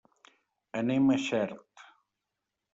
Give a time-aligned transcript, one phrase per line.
[0.81, 1.87] Anem a Xert.